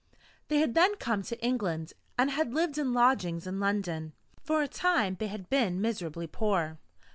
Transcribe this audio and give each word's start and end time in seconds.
They 0.47 0.57
had 0.57 0.73
then 0.73 0.95
come 0.95 1.21
to 1.21 1.39
England, 1.45 1.93
and 2.17 2.31
had 2.31 2.55
lived 2.55 2.79
in 2.79 2.91
lodgings 2.91 3.45
in 3.45 3.59
London. 3.59 4.13
For 4.41 4.63
a 4.63 4.67
time 4.67 5.15
they 5.19 5.27
had 5.27 5.47
been 5.47 5.79
miserably 5.79 6.25
poor. 6.25 6.79